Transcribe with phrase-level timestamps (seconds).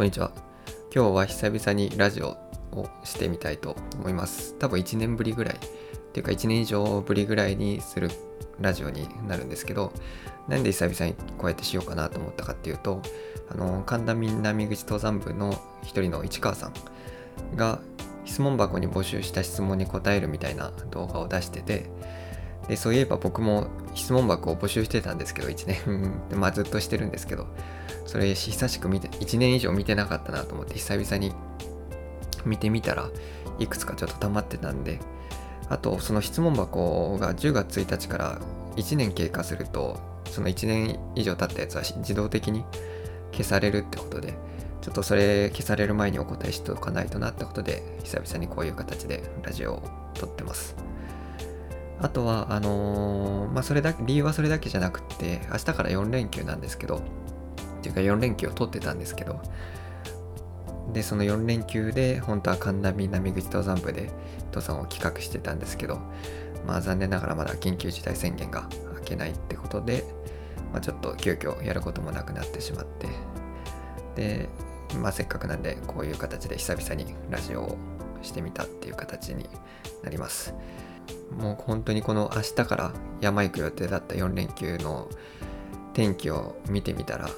[0.00, 0.32] こんにちは。
[0.94, 2.28] 今日は久々にラジオ
[2.72, 4.54] をしてみたいと思います。
[4.58, 5.58] 多分1年ぶりぐらい、っ
[6.12, 8.10] ていうか1年以上ぶりぐらいにする
[8.58, 9.92] ラジオになるんですけど、
[10.48, 13.02] なんで久々にこうやってしようかなと思ったかっていうと、
[13.50, 15.52] あの、神田南口登山部の
[15.82, 16.72] 一人の市川さん
[17.54, 17.78] が
[18.24, 21.90] 質問箱に募集した質問に答えるみたいな動画を出してて、
[22.68, 27.48] でそういえば僕も質問箱を募集してたんですけど、1年 まあずっとしてるんですけど、
[28.06, 31.32] それ久しく見て、1年以上見てなかったなと思って久々に
[32.44, 33.08] 見てみたら
[33.58, 35.00] いくつかちょっと溜まってたんで、
[35.68, 38.40] あとその質問箱が10月1日から
[38.76, 39.98] 1年経過すると、
[40.30, 42.64] その1年以上経ったやつは自動的に
[43.32, 44.34] 消されるってことで、
[44.80, 49.82] ちょっとそれ消される前にお答えしておかないとなってことで、久々にこういう形でラジオを
[50.14, 50.74] 撮ってます。
[52.00, 57.02] あとは、あのー、まあ、それだけ、理由はそれだけじゃなくて、明日から4連休なんですけど、
[57.80, 59.40] っていうか4連休を取ってたんですけど、
[60.92, 64.10] で、その4連休で、本当は神田南口登山部で
[64.46, 65.98] 登山を企画してたんですけど、
[66.66, 70.04] まあ残念ながらまだ緊急事態宣言が明けないってことで、
[70.72, 73.08] まあ、ちょっと急遽やることもなくなってしまって、
[74.16, 74.48] で、
[74.98, 77.78] まあせっかくなんでこういう形で久々にラジオを
[78.22, 79.48] してみたっていう形に
[80.02, 80.54] なります。
[81.36, 85.08] もう本当にこの明日から山行く予定だった4連休の
[85.92, 87.28] 天気を見てみたら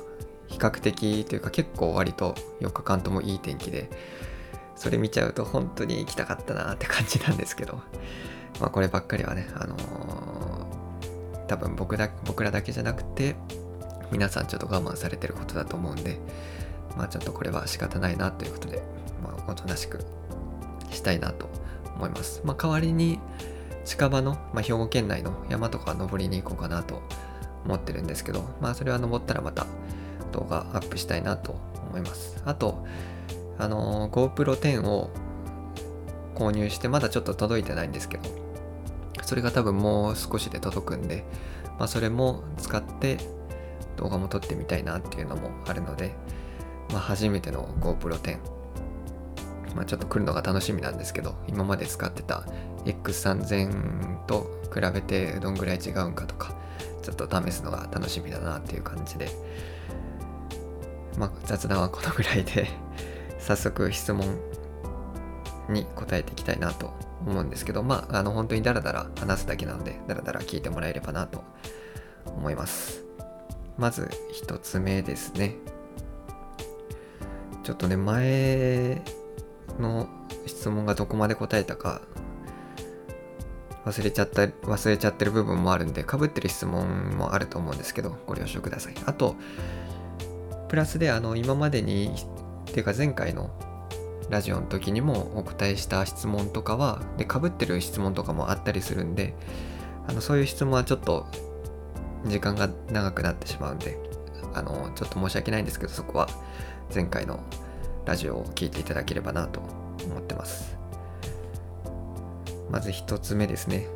[0.53, 3.89] 比較的というか結構割と4日間ともいい天気で
[4.77, 7.81] それ見ちゃうと本当に行きたかったなって感じなんですけど
[8.61, 13.35] まあこればっかりはねあのー、多分僕だ僕らだけじゃなくて
[14.11, 16.19] 皆さんちょっと我慢されてることだと思うんで
[16.97, 18.83] まあちょっとこれは仕方ないなということで
[19.23, 20.05] まあおとなしく
[20.91, 21.49] したいなと
[21.97, 22.43] 思います。
[22.45, 23.19] まあ代わりに
[23.85, 27.03] 近場の、まあ、兵庫県内の山とか登りに行こうかなと
[27.65, 29.67] 思ってるんですけど、まあそれは登ったらまた
[30.33, 31.55] 動画アップしたいなと
[31.89, 32.43] 思います。
[32.45, 32.85] あと、
[33.59, 35.11] あの GoPro 10を
[36.35, 38.25] 購入してまだちょっと届いてないんですけど、
[39.23, 41.25] それが多分もう少しで届くんで、
[41.79, 43.19] まあそれも使って
[43.97, 46.15] 動画も撮ってみたいなっていうのもあるので、
[46.91, 48.39] まあ初めての GoPro 10、
[49.77, 52.47] まあちょっと来るのが楽しみなんですけど、今まで使ってた
[52.85, 56.55] X3000 と比べてどんぐらい違うんかとか、
[57.03, 59.29] ちょっと試すのが楽しみだなっていう感じで、
[61.19, 62.69] まあ、雑談はこのぐらいで
[63.39, 64.39] 早速質問
[65.69, 66.93] に答えていきたいなと
[67.27, 71.45] 思うんですけど、まあ、あの本当にダラダラ話すだけなので、ダラダラ聞いてもらえればなと
[72.27, 73.03] 思います。
[73.79, 75.57] まず一つ目ですね。
[77.63, 79.03] ちょっとね、前
[79.79, 80.09] の
[80.47, 82.03] 質問がどこまで答えたか
[83.85, 88.95] 忘れちゃった、忘れちゃってる部分もあるんで、かぶってる質問もあると思うんですけど、ご了承ください。
[89.07, 89.37] あと、
[90.73, 92.15] プラスで、あの、今までに、
[92.71, 93.51] っていうか前回の
[94.31, 99.35] ラジオの時にもお答えした質問とかは、で、かぶってる質問とかもあったりするんで、
[100.09, 101.27] あの、そういう質問はちょっと、
[102.25, 103.99] 時間が長くなってしまうんで、
[104.55, 106.27] あの、ちょっと申し訳ないんですけど、そこは
[106.95, 107.41] 前回の
[108.07, 109.61] ラジオを聴いていただければなと
[110.07, 110.75] 思ってます。
[112.71, 113.89] まず1つ目ですね。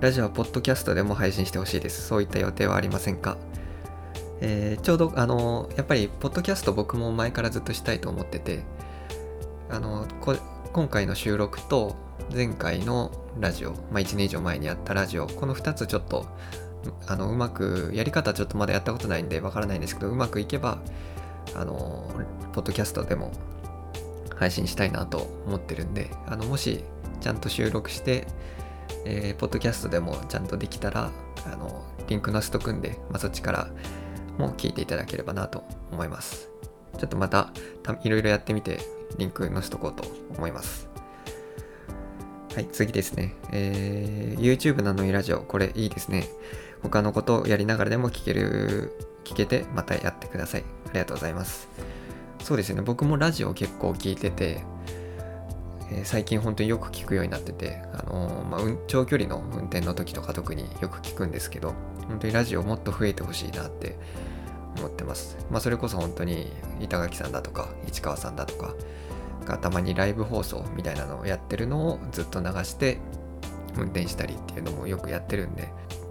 [0.00, 2.06] ラジオはポッドキャストでも配信してほしいです。
[2.06, 3.36] そういった予定はありませんか？
[4.44, 8.64] えー、ちょうど、あのやっぱり、ポッドキャスト僕も前からずっとしたいと思ってて、
[9.70, 10.06] あの
[10.72, 11.94] 今回の収録と
[12.34, 16.26] 前回のラジオ、まあ、1年以上前にやったラジオ、この2つちょっと、
[17.06, 20.78] あの、うまく、やり方ちょっとまだやったことないんでわからないんですけど、うまくいけば、
[21.54, 22.10] あの、
[22.52, 23.30] ポッドキャストでも
[24.34, 26.82] 配信したいなと思ってるんで、あの、もし
[27.20, 28.26] ちゃんと収録して、
[29.04, 31.12] えー、ポッドキャストでもちゃんとできたら、
[31.46, 33.68] あの、リンク載せとくんで、まあ、そっちから
[34.38, 36.48] も聞いていただければなと思います。
[36.98, 37.52] ちょっとまた、
[38.04, 38.80] いろいろやってみて、
[39.18, 40.04] リンク載せとこうと
[40.36, 40.88] 思います。
[42.54, 43.34] はい、次ですね。
[43.50, 46.28] えー、YouTube なのにラジオ、これいいですね。
[46.82, 48.92] 他のことをやりながらでも聞ける、
[49.24, 50.64] 聞けて、またやってください。
[50.88, 51.68] ありがとうございます。
[52.42, 54.64] そうですね、僕もラジオ結構聞いてて、
[55.90, 61.74] え、最近本当によく聞くようになってて、あのー、まあ、長距離の運転の時とか特によく聞くんですけど、
[62.08, 63.96] 本当にラジオもっと増えてほしいなって
[64.76, 65.36] 思ってます。
[65.50, 68.74] まあ、それこそ本当に板垣さんだとか市川さんだとか
[69.44, 72.98] がたまにライブ放送みたいなのをやってるのをずっと流して
[73.76, 75.68] 運転したりっていうのもよくやってるんで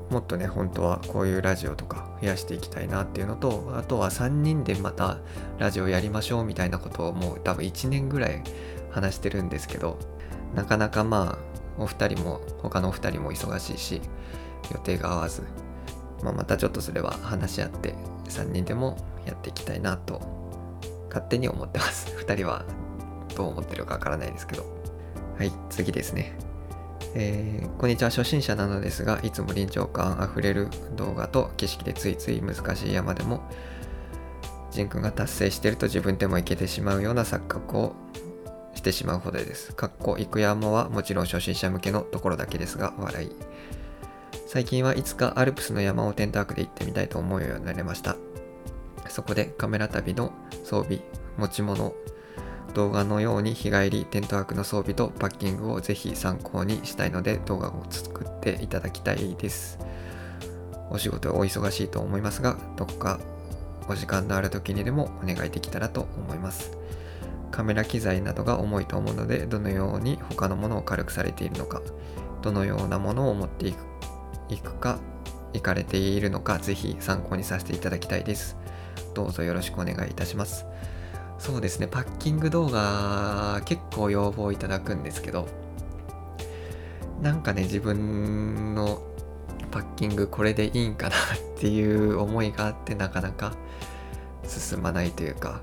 [0.10, 5.20] もっとね本当はこういうラジオとか増やしていきたいなっていうのとあとは3人でまた
[5.58, 8.44] ラジオやりましょうみたいなことをもう多分1年ぐらい
[8.90, 9.98] 話してるんですけど
[10.54, 14.02] なかなかまあお二人も他のお二人も忙しいし
[14.74, 15.44] 予定が合わず、
[16.24, 17.96] まあ、またちょっとそれは話し合って
[18.26, 20.22] 3人でもやっていきたいなと
[21.10, 22.66] 勝手に思ってます 2人は
[23.36, 24.66] どう思ってるかわからないですけど
[25.38, 26.38] はい次ですね
[27.14, 33.42] えー、こんにちは初心者なのですがいつも臨場感あふれる動画と景色でついつい難しい山でも
[34.72, 37.96] ジン君が達成してると自分でもいけてしまうような錯覚を
[38.74, 39.74] してしまうほどです。
[39.74, 43.32] かっこ行く山はもちろん初心者向けのところだけですが、笑い。
[44.54, 48.18] 最近はいつかアルプスの山をテントワークで行ってみたいと思うようになりました。
[49.08, 50.34] そこでカメラ旅の
[50.66, 51.00] 装備、
[51.38, 51.94] 持ち物、
[52.74, 59.80] 動画のように日帰りテントワークの装備とパッキングをぜひ参考にしたいので動画を作っていただきたいです。
[60.90, 63.22] お仕事お忙しいと思いますが、どこか
[63.88, 66.78] お時間のある時にでもお願いできたらと思います。
[67.52, 71.82] カメラ機材などが重いと思うので、どのように他のものを軽くされているのか、
[72.42, 73.92] どのようなものを持っていく
[74.52, 75.00] いくか、
[75.54, 78.58] 行かれているのか、ぜひ参考にさせていただきたいです。
[79.16, 80.66] どうぞよろしくお願いいたします。
[81.40, 85.48] そうですね、パッキング動画結構要望いただくんですけど、
[87.22, 89.02] なんかね、自分の
[89.72, 91.18] パッキングこれでいいんかなっ
[91.58, 93.54] ていう思いがあってなかなか
[94.46, 95.62] 進まないというか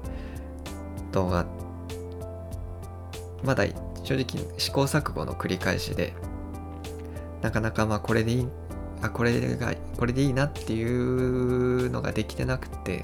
[1.12, 1.46] 動画
[3.44, 3.64] まだ
[4.02, 6.14] 正直試行錯誤の繰り返しで
[7.42, 8.48] なかなかまあこれでいい
[9.02, 13.02] あこれがこれでいいなっていうのができてなくて。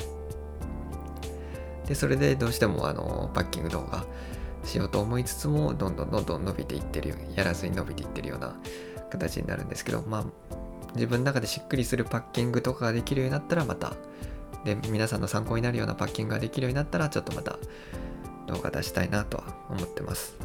[1.87, 4.05] でそれでどうしてもあのパッキング動画
[4.65, 8.55] しようと思いつつもどんどんどんどん伸びていってるやらずに伸びていってるような
[9.11, 10.25] 形になるんですけどまあ
[10.95, 13.93] 自分の中でしっくりするパッキングとかができるようになったらまた
[14.65, 17.59] で皆さんの参考になるようなパッキングができるようになったらちょっとまた
[18.47, 20.37] 動画出したいなとは思ってます、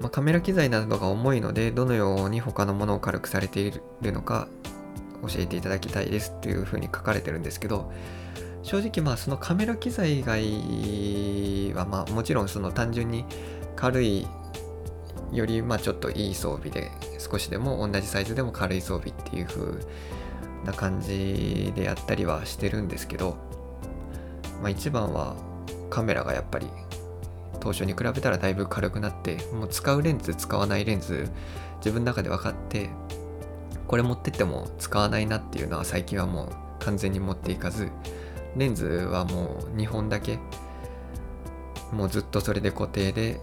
[0.00, 4.48] まあ、カメラ機材などが重いのでどのように他のものを軽くされているのか
[5.22, 7.92] 教えていただきたいですっていうふうに書かれてるんですけど
[8.62, 13.24] 正直まあそのカメラ機材以外はまあもちろんその単純に
[13.76, 14.26] 軽い
[15.32, 19.84] よりまあちょっといい装備で少しでも同じサイズでも軽い装備っていう風
[20.64, 23.36] な感じでやったりはしてるんですけど、
[24.60, 25.36] まあ、一番は
[25.90, 26.68] カメラがやっぱり
[27.68, 31.28] 当初に比べたらだいぶ軽くなってもう使うレンズ使わないレンズ
[31.80, 32.88] 自分の中で分かって
[33.86, 37.90] これ持ってっても使わないなっていうのは最近はもう完全に持っていかず
[38.56, 40.38] レンズはもう2本だけ
[41.92, 43.38] もうずっとそれで固定で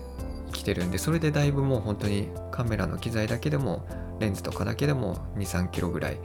[0.52, 3.86] 来てるんでそれでだいぶもう本当にカメラの機材だけでも
[4.20, 6.18] レンズとかだけでも23キロぐらい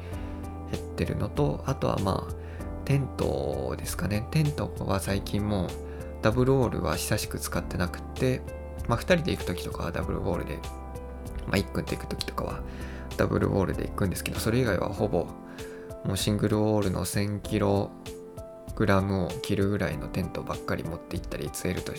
[0.72, 2.34] 減ってるのとあとはまあ
[2.86, 4.26] テントですかね。
[4.30, 5.89] テントは最近もう
[6.22, 8.42] ダブルオールは久しく使ってなくて
[8.88, 10.58] まあ2人で行く時とかはダブルウォールで
[11.46, 12.60] まあ1君で行く時とかは
[13.16, 15.26] ダブルウォールで行くんですけどそれ以外はほぼ
[16.04, 17.90] もうシングルウォールの1000キロ
[18.74, 21.92] グラムを切るぐらいのテントばっかり持って行ったりツエルと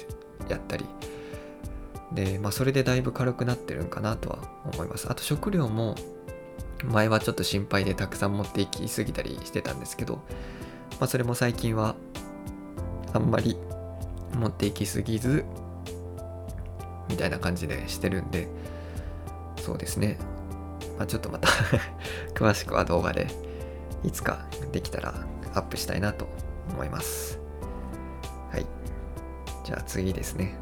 [0.50, 0.86] やったり
[2.12, 4.40] で、まあ、それでだいぶ軽くなってるんかなとは
[4.74, 5.08] 思います。
[5.10, 5.96] あと食料も
[6.84, 10.16] 前はちょっと心配でたくさん持っていきすぎたりしてたんですけど、
[11.00, 11.96] まあ、それも最近は
[13.14, 13.58] あんまり
[14.36, 15.46] 持っていきすぎず
[17.10, 18.48] みたいな感じでしてるんで
[19.58, 20.18] そうですね、
[20.98, 21.48] まあ、ちょっとまた
[22.34, 23.28] 詳しくは動画で
[24.04, 25.14] いつかできたら
[25.54, 26.28] アップしたいなと
[26.70, 27.40] 思います
[28.52, 28.66] はい
[29.64, 30.62] じゃあ次ですね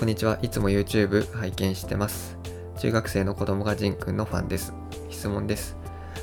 [0.00, 0.38] こんにちは。
[0.40, 2.38] いつも YouTube 拝見してます。
[2.78, 4.72] 中学生の子供がジンくんのファンです。
[5.10, 5.76] 質問です。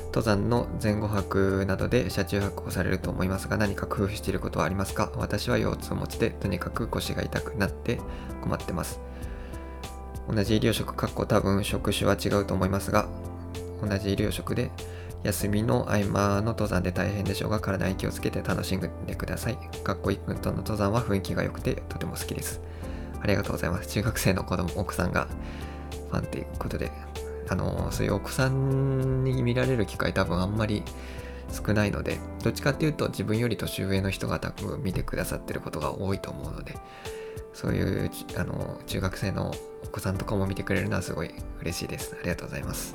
[0.08, 5.12] 登山の前後泊などで車中泊をされると思いますが何か工夫していることはありますか？
[5.16, 8.00] 私は腰痛持ちでとにかく腰が痛くなって
[8.42, 9.00] 困ってます。
[10.28, 13.08] 同じ医療職、かっこ多分職種は違うと思いますが
[13.82, 14.70] 同じ医療職で
[15.22, 19.58] 休みの合間の登山で大変でしょうが体に気をつけて楽しんでください。
[19.84, 22.60] かっこ一君との登山は雰囲気が良くてとても好きです。
[23.20, 23.88] ありがとうございます。
[23.88, 25.28] 中学生の子供、奥さんが
[26.10, 26.92] ファンっていうことで、
[27.48, 30.82] あの、そういう奥さんに見られる機会多分あんまり
[31.52, 36.74] 少ないので、どっちかっていうと自分より年上の人が多分見てくださってることが多いと思うので、
[37.54, 39.52] そういうあの中学生の
[39.84, 42.16] お子さんとかも見てくれるのはすごい嬉しいです。
[42.18, 42.94] ありがとうございます。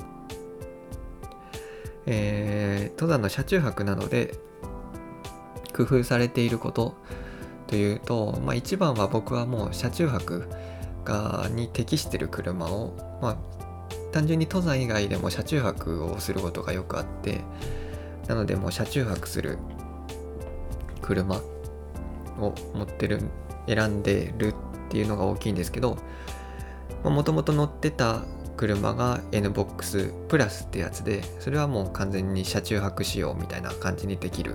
[2.06, 4.34] えー、登山の車中泊なので
[5.74, 6.94] 工夫されていること
[7.66, 10.48] というと、まあ、一番は僕はもう車中泊
[11.04, 13.36] がに適してる車を、まあ、
[14.14, 17.40] 単純に登山以外でも車中泊をすることがよくあって
[18.28, 19.58] なのでもう車中泊する
[21.02, 21.40] 車
[22.38, 23.22] を持ってる
[23.66, 24.54] 選んでるっ
[24.88, 25.98] ていうのが大きいんですけど
[27.02, 28.22] もともと乗ってた
[28.56, 34.54] 車が NBOX プラスってやつでそれはもう完全に車中泊仕様みたいな感じにできる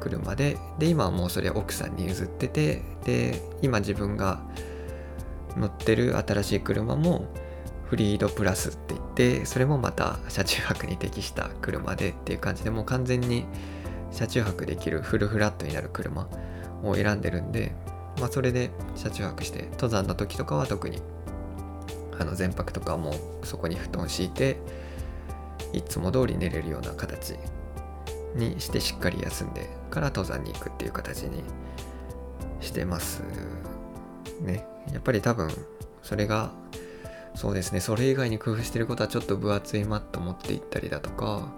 [0.00, 4.42] 車でで今はもうそれ奥さんに譲っててで今自分が
[5.56, 7.26] 乗ってる新しい車も
[7.92, 13.44] フリードプラスって言ってそれもまた車中泊に適した車でっていう感じでもう完全に
[14.12, 16.26] 車中泊できるフルフラットになる車
[16.82, 17.74] を選んでるんで、
[18.18, 21.02] まあ、それで車中泊して登山の時とかは特に
[22.18, 24.56] あの前泊とかもそこに布団敷いて
[25.74, 27.34] いつも通り寝れるような形
[28.34, 31.44] にしてしっかり休んでから登山に行くっていう形に
[32.62, 33.22] してます
[34.40, 34.64] ね。
[34.94, 35.50] やっぱり多分
[36.02, 36.61] それが
[37.34, 37.80] そうですね。
[37.80, 41.48] それ以外に工夫してることはちょっと分厚いマット持って行ったりだとか。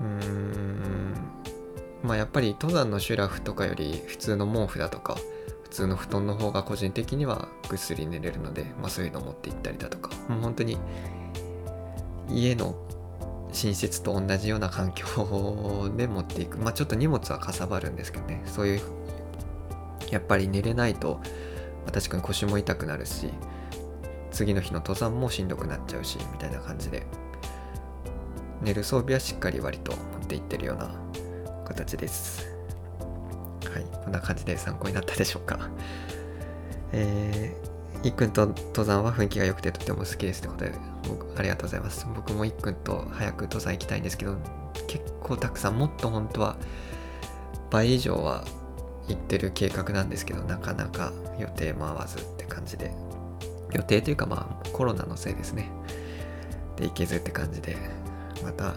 [0.00, 1.14] うーん。
[2.02, 5.16] まあやっぱり登山のシュラフとかより普通の毛布だとか
[5.64, 10.10] 普通の布団の方が個人的にはぐっすり寝れるので、まあ、そういうの持って行ったりだとか。
[10.28, 10.78] もう本当に
[12.28, 12.74] 家の
[13.50, 16.58] 寝室と同じような環境で持っていく。
[16.58, 18.42] まあちょっと荷物はかさばるんですけどね。
[18.46, 18.80] そういう
[20.10, 21.20] やっぱり寝れないと
[21.92, 23.28] 確かに腰も痛くなるし
[24.32, 27.06] 次の日の登山もしんどくなっちゃうしみたいな感じで
[28.62, 30.94] 寝る装備はしっかり割と持っていってるような
[31.64, 32.46] 形です。
[33.72, 35.68] はいこんな感じで参考になったでしょうか。
[36.92, 40.72] えー、いっくんと登山は雰囲気が良くてとても好きですってことで
[41.08, 42.06] 僕ありがとうございます。
[42.14, 44.36] 僕もいっくんと早く登山行きたいんですけど
[44.86, 46.56] 結構たくさんもっと本当は
[47.70, 48.44] 倍以上は
[49.08, 52.92] 行ってる計画なんですけどなかなか予定も合わずって感じで。
[53.72, 55.70] 予定というかまあコロナのせいですね。
[56.76, 57.76] で行けずって感じで。
[58.42, 58.74] また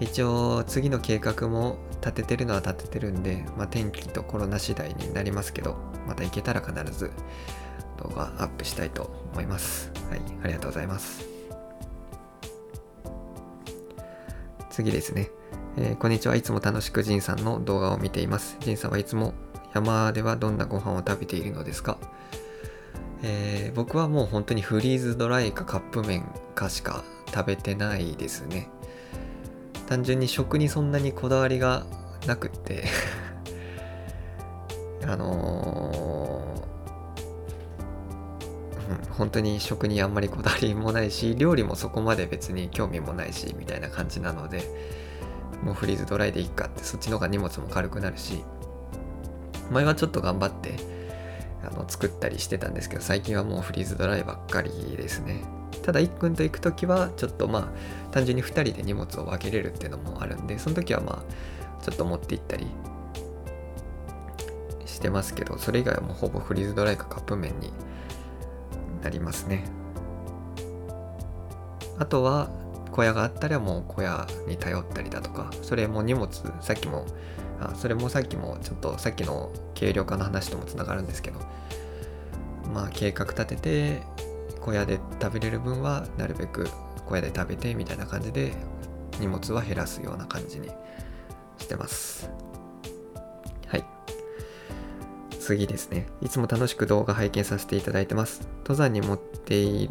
[0.00, 7.10] 一応次の計画も立ててるのは立ててるんで、まあ、天気とコロナ次第になりますけどまた行けたら必ず
[8.02, 9.90] 動画アップしたいと思います。
[10.08, 11.26] はいありがとうございます。
[14.70, 15.28] 次ですね、
[15.76, 16.36] えー、こんにちは。
[16.36, 18.56] いつも楽しくジンさんの動画を見ています。
[18.60, 19.34] ジンさんはいつも
[19.74, 21.98] 山ではどんなご飯を食べているのですか？
[23.22, 28.68] えー、僕はもう本当にフリーズドライかカップ麺かしか食べてないですね。
[29.88, 31.86] 単純に食にそんなにこだわりが
[32.26, 32.84] なくって。
[35.06, 44.62] あのー、うん、本当に食にあんまりこだわりもないし料理もそこまで別に興味もないしみたいな感じなので
[45.62, 48.44] もうフリーズドライでいっかってそっちの方が荷物も軽くなるし
[49.70, 50.76] 前はちょっと頑張って
[51.62, 55.44] あの作ったりしてたんですけど最近はもうフリーズドライばっかりですね。
[55.82, 62.66] ただいっくんと行く時はちょっとまあ単純に2人で荷物を分けれるっていうのもあるんでその時はまあちょっと持って行ったり
[64.84, 67.72] してますけどそれ以外はもうほぼフリーズドライかカップ麺に
[69.02, 69.64] なりますね。
[71.98, 72.50] あとは
[72.92, 76.28] 小屋があったらもう小屋に頼ったりだとかそれも荷物
[76.60, 77.06] さっきも
[77.60, 81.40] あそれもさっきもちょっとさっきの軽量化の話ともつながるんですけど。
[82.72, 84.02] まあ計画立てて
[84.60, 86.68] 小屋で食べれる分はなるべく
[87.06, 88.52] 小屋で食べてみたいな感じで
[89.18, 90.68] 荷物は減らすような感じに
[91.58, 92.30] してます。
[93.66, 93.84] はい。
[95.40, 96.06] 次ですね。
[96.20, 98.46] いつも楽しく動画拝見させていただいてます。
[98.58, 99.90] 登山に持ってい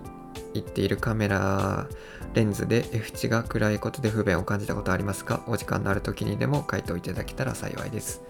[0.60, 1.88] っているカメラ
[2.34, 5.44] レンズで F 値が暗いことで不便を感じたことありますか？
[5.48, 8.22] お時間のある時にでも回答いただけたら幸いです。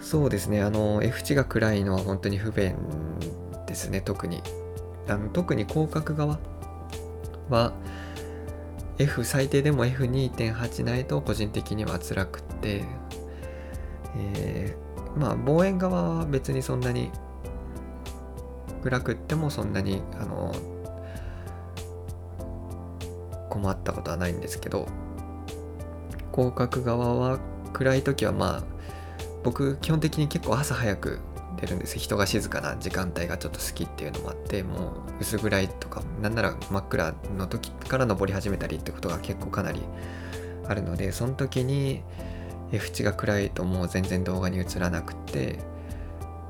[0.00, 2.76] そうですね、あの、F 値が暗いのは本当に不便
[3.66, 4.42] ですね、特に。
[5.08, 6.38] あの特に広角側
[7.48, 7.72] は
[8.98, 12.84] F 最低でも F2.8 ないと個人的には辛くって、
[14.16, 17.10] えー、まあ望遠側は別にそんなに
[18.82, 20.54] 暗くってもそんなにあの
[23.56, 24.86] 困ったことはないんですけど
[26.32, 27.38] 広角側は
[27.72, 28.62] 暗い時はまあ
[29.42, 31.20] 僕基本的に結構朝早く
[31.58, 39.80] 出るんです人が静かな時間帯がちょっと好きっていうのもあってもう薄暗いとかなんなら真っ暗の時から登り始めたりってことが結構かなり
[40.68, 42.02] あるのでその時に
[42.72, 45.58] F 値が暗いともう全然動画に映らなくて、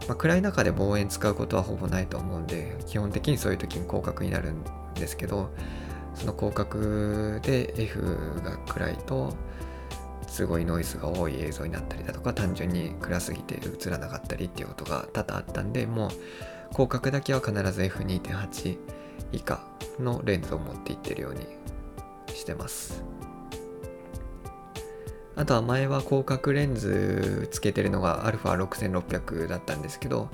[0.08, 5.50] まあ、暗い中で望遠使うことはほぼないと思うんで基本的にそういう時に広角になるんですけど
[6.16, 9.35] その広角で F が暗いと
[10.26, 16.11] すごいノイズが多い映像になったりだとか単純に暗すぎて映らなかったりっていうことが多々あったんでもう
[16.73, 18.78] 広角だけは必ず F2.8
[19.32, 19.61] 以下
[20.00, 21.46] のレンズを持っていってるように
[22.35, 23.04] してます。
[25.37, 30.30] あとは前は広角レンズつけてるのが α6600 だったんですけど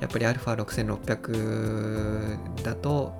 [0.00, 3.14] やっぱり α6600 だと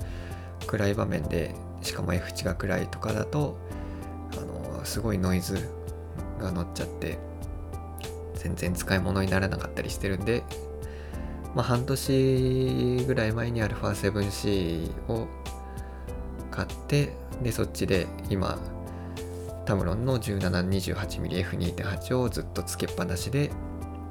[0.67, 3.57] 暗い場面でしかも F 値が暗いとかだと
[4.37, 5.69] あのすごいノイズ
[6.39, 7.19] が乗っちゃって
[8.35, 10.43] 全然使い物にならなかったりしてるんで、
[11.55, 15.29] まあ、半年ぐらい前に α7C を
[16.51, 17.13] 買って
[17.43, 18.59] でそっちで今
[19.65, 23.51] タムロンの 1728mmF2.8 をずっとつけっぱなしで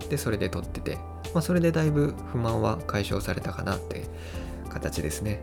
[0.09, 0.97] でそれで撮ってて、
[1.33, 4.03] まあ、それでだいぶ不満は解消されたかなって
[4.69, 5.41] 形ですね。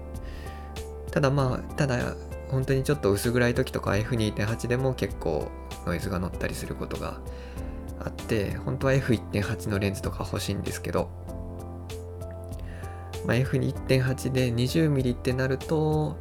[1.18, 2.14] ただまあただ
[2.48, 5.50] 本当にちょっと薄暗い時とか F2.8 でも結構
[5.84, 7.18] ノイズが乗ったりすることが
[7.98, 11.10] あって本当は F1.8 のレンズとか欲しいんですけど、
[13.26, 16.16] まあ、F1.8 で 20mm ってなると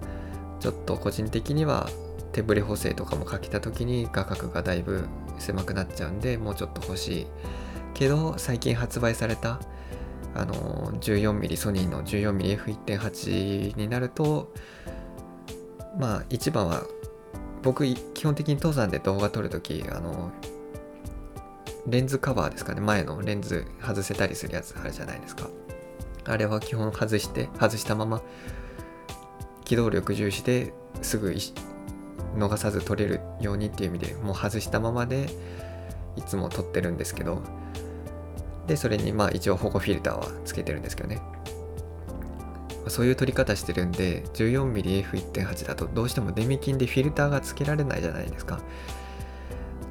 [0.59, 1.87] ちょっと個人的には
[2.31, 5.05] 手ブレ補正とかもかけた時に画角がだいぶ
[5.37, 7.27] 狭くなっちゃうんでもうちょっと欲しい。
[7.93, 9.59] けど最近発売された
[10.37, 10.53] あの
[10.99, 14.53] 14mm ソニーの 14mmF1.8 になると
[15.97, 16.83] まあ一番は
[17.63, 20.31] 僕基本的に登山で動画撮るときあの
[21.87, 22.81] レンズカバーですかね。
[22.81, 25.49] 前のレンズ外せたりするやつあるじゃないですか。
[26.25, 28.21] あれは基本外して外したまま
[29.63, 31.33] 機動力重視ですぐ
[32.35, 35.29] 逃さず撮れるようにっていう意味でもう外したままで
[36.17, 37.41] いつも撮ってるんですけど
[38.67, 41.21] でそれにまあ一応保護フィルターはつけてるんですけどね。
[42.87, 48.59] そういう撮り方してるんで 14mmF1.8 だとどうしてもデミキンでフィルターがつけられないじゃないですか。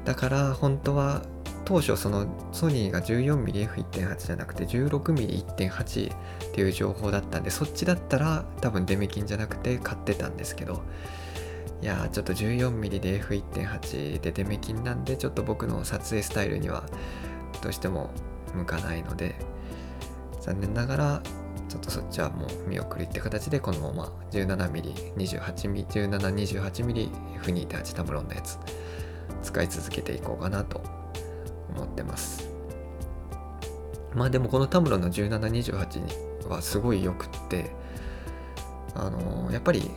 [0.05, 1.21] だから本当は
[1.65, 10.81] 当初そのソニーが 14mmF1.8 じゃなくて 16mm1.8 っていう情報だったんでそっちだったら多分デメキンじゃなくて買ってたんですけど。
[11.79, 16.83] いやちょっと 14mm で F1.8 でデメキンなんでちょっと僕の撮影スタイルには
[17.61, 18.09] どうしても
[18.53, 19.35] 向かないので
[20.41, 21.21] 残念ながら
[21.67, 27.09] ちょっとそっちはもう見送りって形でこのまま 17mm、28mm、1728mm
[27.41, 28.57] F2.8 タムロンのやつ
[29.43, 30.81] 使い続けていこうかなと
[31.75, 32.49] 思ってます。
[34.15, 37.71] まあでもこのタムロンの1728はすごいよくって
[38.95, 39.91] あのー、やっぱり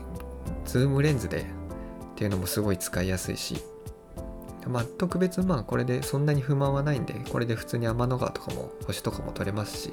[0.67, 1.45] ズームレンズでっ
[2.17, 3.63] ていうのもすごい使いやすいし
[4.69, 9.93] まあ特別まあこれでそんなに不満はないんでこれで普通に天の川とかも星とかも撮れますし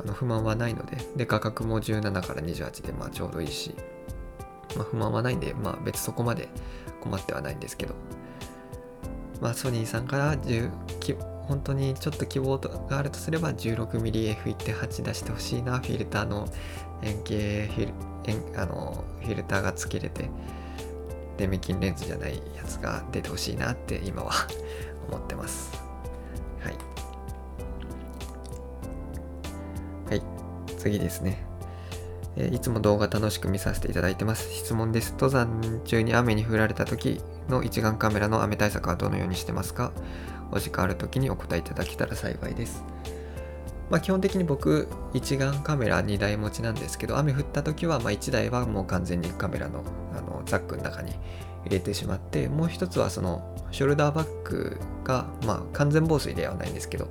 [0.00, 3.74] あの不満はないのでで価格も17から28でまあちょうどいいし、
[4.76, 6.48] まあ、不満はないんでまあ別そこまで
[7.00, 7.94] 困ってはないんですけど
[9.40, 10.70] まあソニーさんから10
[11.48, 16.46] 本当にちょっと希望があるとすれば 16mmF1.8 出してほしいなフィルターの
[17.02, 17.92] 円形フィル
[18.60, 20.28] あのフィルターがつけれて
[21.38, 24.32] デメキンレンズじゃないやつが出てほしいなって今は
[25.08, 25.72] 思ってます。
[26.60, 26.74] はい。
[30.10, 30.22] はい。
[30.76, 31.46] 次ですね。
[32.36, 34.50] えいつも動画楽しく見させていただいてます。
[34.52, 35.12] 質問です。
[35.12, 39.92] 登山中に雨に降られた時の一眼カメラの雨対策はどのようにしてますか？
[40.50, 42.84] お時間ある時にお答えいただけたら幸いです。
[43.90, 49.82] まあ、基本的に僕一眼カメラ2台持ちなんですけど雨降った時はま1台はもう完全にカメラの
[50.14, 51.12] あのザックの中に
[51.64, 57.08] 入れてしまってもう一つはそのショルダーバッグがまあ完全防水ではないんですけど、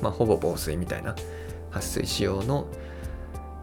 [0.00, 1.14] まあ、ほぼ防水みたいな
[1.70, 2.66] 撥水仕様の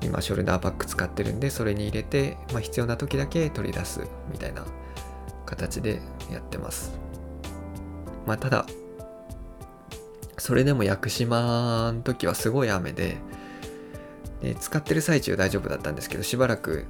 [0.02, 4.66] 今ショルダーバッグ使ってるんでそれに入れて、まあ、必要な時だけ取り出すみたいな
[5.46, 6.00] 形で
[6.32, 6.98] やってます。
[8.26, 8.66] まあただ
[10.40, 13.18] それでも屋久島の時はすごい雨で
[14.42, 16.86] で使ってる最中大丈夫だったんですけどしばらく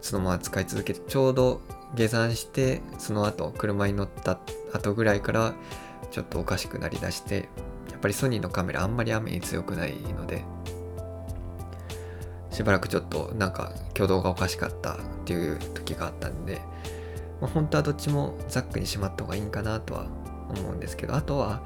[0.00, 1.60] そのまま使い続けてちょうど
[1.94, 4.38] 下山してその後車に乗った
[4.72, 5.54] 後ぐらいから
[6.10, 7.48] ちょっとおかしくなりだして
[7.90, 10.44] やっぱりソニーのカメラあんまり雨に強くないので
[12.50, 16.60] しばらくちょっとなんか挙動がおかしかったっていう時があったんで、
[17.40, 20.06] まあ、本当はどっちもザックにしまった方がいいんかなとは
[20.56, 21.62] 思うんですけどあとは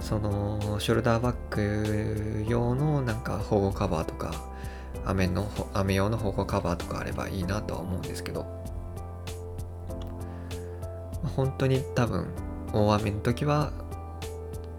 [0.00, 4.32] そのショルダーバッグ用のなんか保護カバーとか
[5.04, 8.46] 雨の雨用の保護カバーとかあればいいなとは思うんですけど
[11.34, 12.26] 本当に多分
[12.72, 13.72] 大雨の時は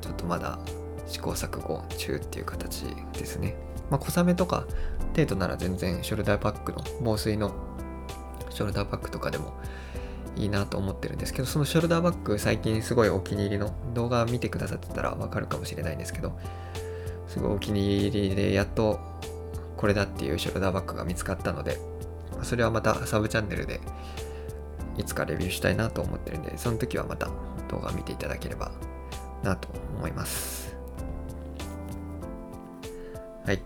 [0.01, 0.59] ちょっとまだ
[1.07, 3.55] 試行錯誤中っていう形ですね。
[3.89, 4.65] まあ、小雨とか
[5.15, 7.53] 程度なら全然ショルダーバッグの防水の
[8.49, 9.53] ショルダーバッグとかでも
[10.37, 16.37] いいなと思ってるんですけどそのショルダーバッグ最近すごいお気に入りの動画見てくださってたらわかるかもしれないんですけど
[17.27, 18.99] すごいお気に入りでやっと
[19.75, 21.79] これだっていうショルダーバッグが見つかったので
[22.43, 23.79] それはまたサブチャンネルで
[24.97, 27.29] いつかレビューしたいなと思ってるんでその時はまた
[27.69, 28.71] 動画見ていただければ
[29.43, 30.75] なと思います。
[33.45, 33.61] はい。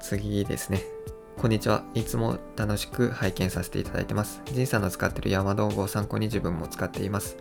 [0.00, 0.97] 次ですね。
[1.38, 1.84] こんにちは。
[1.94, 4.42] いつも楽しく拝見させていただいてます。
[4.46, 7.36] ジンさんの使っている山道具を参考に自分も使っています。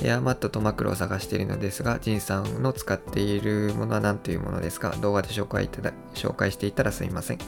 [0.00, 4.90] エアマットとマクロを探しているのですが、ジンさんの使っているものは何というものですか？
[5.00, 7.38] 動画で紹介いただ紹介していたらすいません。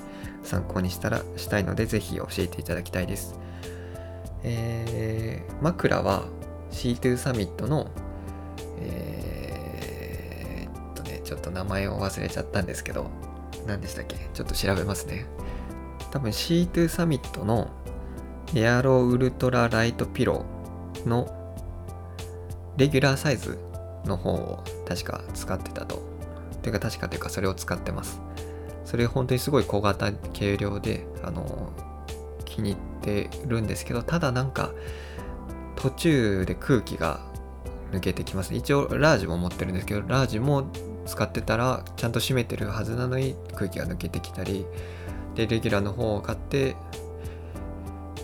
[0.42, 3.38] 参考にしたらしたいので、ぜひ教えていただきたいです。
[4.42, 6.24] えー、枕は
[6.72, 7.92] C2 サミットの、
[8.80, 13.08] えー、っとね、ちょっと名前を忘れちゃったんですけど、
[13.68, 14.16] 何でしたっけ？
[14.34, 15.26] ちょっと調べますね。
[16.10, 17.70] 多分 C2 サミットの
[18.54, 21.36] エアロウルトラライトピローの
[22.76, 23.58] レギュラーサイズ
[24.04, 26.02] の方を確か使ってたと。
[26.62, 28.20] というか確かというかそれを使ってます。
[28.84, 31.70] それ本当にすごい小型軽量で、あの、
[32.44, 34.72] 気に入ってるんですけど、ただなんか
[35.76, 37.20] 途中で空気が
[37.92, 38.54] 抜けてきます。
[38.54, 40.64] 一応ラージも持ってるんですけど、ラージも
[41.06, 44.66] 使ってたらちゃんと閉めてるはずなのに空気が抜けてきたり、
[45.40, 46.76] で、レギュラーの方を買って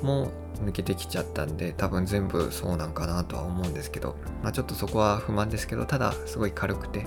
[0.03, 0.31] も
[0.65, 7.07] 抜けてきちゃったんで多分全部そうなんかなとは思うんですけど、まあ、ちょっとそこは不満ですけどただすごい軽くて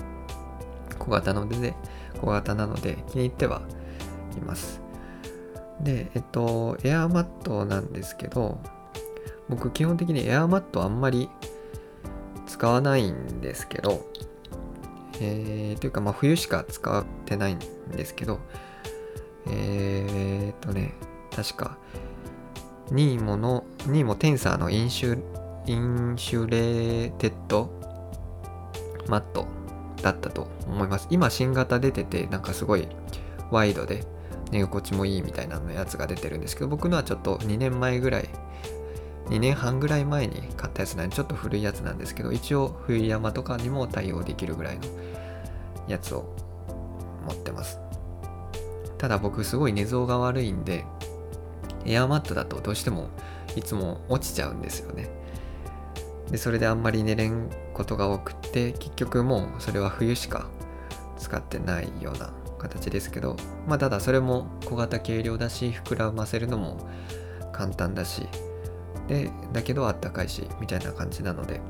[0.98, 1.76] 小型ので、ね、
[2.20, 3.62] 小型なので気に入っては
[4.36, 4.80] います。
[5.80, 8.58] でえっとエアーマットなんですけど
[9.48, 11.30] 僕基本的にエアーマットあんまり
[12.46, 14.04] 使わないんですけど
[15.20, 17.58] えー、というかまあ冬しか使ってないん
[17.92, 18.40] ですけど
[19.50, 20.94] えー、っとね
[21.34, 21.76] 確か
[22.90, 25.22] ニーモの、ニーモテンサーのインシュ
[25.66, 27.70] Insulated
[29.06, 29.46] マット
[30.02, 31.06] だったと思います。
[31.10, 32.88] 今新型出てて、なんかすごい
[33.50, 34.04] ワイドで
[34.50, 38.28] 寝心地もいいみたいなのやつが出てるんですけど、僕のはちょっと2年前ぐらい、
[39.26, 44.82] 2年半ぐらい前に買ったやつなんで、ちょっと古いやつなんですけど、一応冬山とかにも対応できるぐらいの
[45.86, 46.34] やつを
[47.28, 47.78] 持ってます。
[49.00, 50.84] ただ僕すごい寝相が悪いんで、
[51.86, 53.08] エアマットだとどうしても
[53.56, 55.08] いつも落ちちゃうんですよね。
[56.30, 60.48] で、それであんまり寝れんことが多くって結局もうそれは冬しか
[61.18, 63.36] 使ってないような形ですけど、
[63.66, 66.86] まあただそれも小型軽量だし膨らませるのも
[67.52, 68.28] 簡単だし、
[69.08, 71.62] で、だけどあったかいし、みたいな感じなので、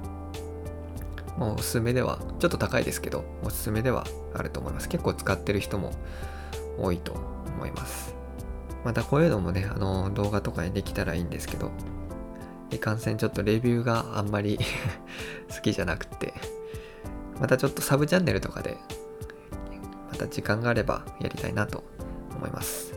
[1.39, 4.89] もうおすすめでは、ちょっと高いですけど、おすすめではあると思います。
[4.89, 5.93] 結構使ってる人も
[6.79, 8.15] 多いと思います。
[8.85, 11.71] またこういうのもね、あの動画とかにできたらいいんですけど、
[12.71, 14.59] いかんせんちょっとレビューがあんまり
[15.55, 16.33] 好きじゃなくて、
[17.41, 18.79] またちょっとサブチャンネルとかで、
[20.11, 21.85] また時間があればやりたいなと
[22.37, 22.95] 思います。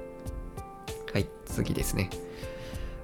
[1.11, 2.09] はい、次ですね。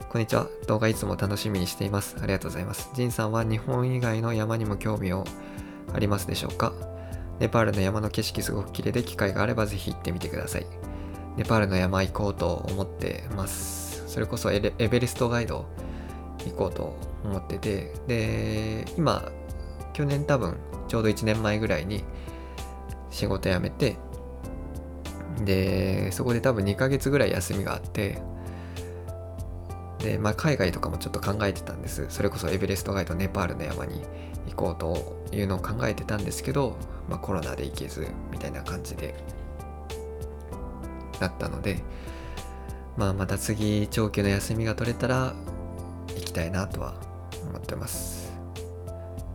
[0.09, 0.47] こんにちは。
[0.67, 2.15] 動画いつも楽しみにしています。
[2.21, 2.89] ありがとうございます。
[2.95, 5.23] ジンさんは日本以外の山にも興味を
[5.93, 6.73] ありますでしょうか？
[7.39, 10.65] ネパールの山の景色すごく綺麗で機会があればぜひ行ってみてください。
[11.37, 14.03] ネパールの山行こうと思ってます。
[14.07, 15.65] それこそエベレストガイド
[16.45, 19.31] 行こうと思ってて、で、今、
[19.93, 22.03] 去年多分ちょうど1年前ぐらいに
[23.09, 23.97] 仕事辞めて、
[25.45, 28.21] で、そこで多分2ヶ月ぐらい休みがあって、
[29.99, 32.05] で、まあ、海外とかもちょっと考えてたんです。
[32.09, 34.01] それこそエベレストガイド、ネパールの山に
[34.47, 36.77] 行こうというのを考えてたんですけど、
[37.09, 39.15] まあ、コロナで行けずみたいな感じで
[41.19, 41.79] だったので、
[42.97, 45.33] まあ、また次長期の休みが取れたら
[46.15, 46.93] 行きたいなとは
[47.49, 48.31] 思ってます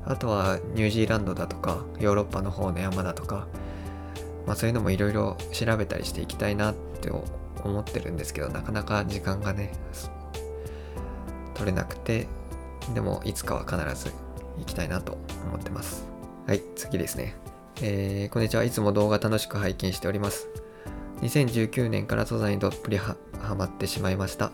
[0.05, 3.47] あとはニュージーランドだとかヨーロッパの方の山だとか、
[4.47, 9.73] まあ、そういうのもいろいろ調べたりしていきたいなって思ってるんですけどなかなか時間がね
[11.55, 12.27] 取れなくて
[12.95, 14.13] でもいつかは必ず
[14.59, 16.05] 行きたいなと思ってます。
[16.47, 17.37] はい次ですね。
[17.83, 18.65] えー、こんにちは。
[18.65, 20.49] いつも動画楽しく拝見しております。
[21.23, 23.17] 2019年から登山にどっぷりは
[23.57, 24.53] まってしまいました。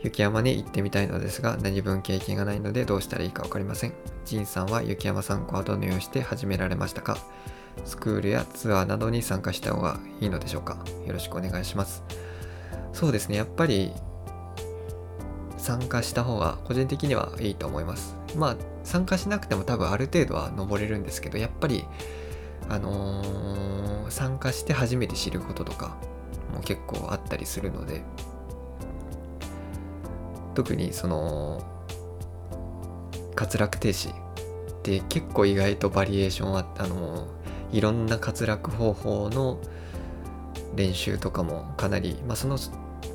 [0.00, 3.92] 雪山に行ってみたいのですが、何分経験がないのでどうしたらいいか分かりません。
[4.24, 7.18] ジンさんは雪山参考はどのようにして始められましたか？
[7.84, 10.78] スクールやツアーなどに参加した方がいいのでしょうか？
[11.06, 12.02] よろしくお願いします。
[12.92, 13.92] そうですね、やっぱり
[15.68, 18.16] 参加した方が個人的にはいいと思います。
[18.34, 21.84] まあ、参加しなくても多分ある程度は登れるんですけど、やっぱり
[22.70, 25.98] あのー、参加して初めて知ることとか
[26.54, 28.00] も結構あったりするので
[30.54, 31.62] 特にその
[33.36, 34.14] 滑落停止っ
[34.82, 39.58] て結構意外とバリエーションああのー、いろんな滑落方法の
[40.76, 42.56] 練習とかもかなりまあその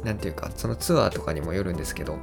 [0.03, 2.17] 何て言うかそのツアーとかにもよるんですけど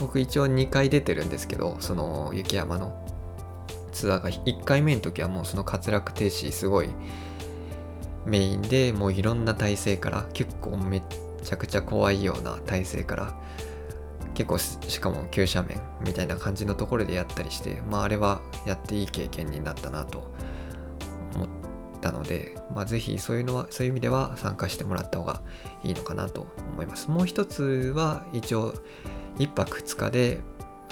[0.00, 3.04] 僕一応2回出てるんですけどその雪山の
[3.92, 6.88] ツアーが1回目の時はもうその滑落停止すごい
[8.26, 11.02] メインでもういろんな体勢から結構めっ
[11.42, 13.34] ちゃくちゃ怖いような体勢から
[14.34, 20.30] 結構しかも急斜面みたいな感じのところでやったりしてまああれはやっていい経験になったなと
[21.98, 25.42] たので、まあ、ぜひそういうのはそういう意味では参加してもらった方が
[25.82, 27.10] いいのかなと思います。
[27.10, 28.74] もう一つは一応
[29.38, 30.40] 1泊2日で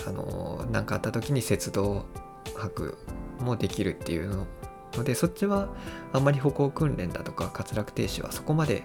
[0.06, 2.04] あの何かあった時に雪道
[2.56, 2.96] 泊
[3.40, 4.46] もできるっていうの。
[4.92, 5.68] のでそっちは
[6.14, 8.84] あんまり歩行訓練だとか滑落停止はそこまで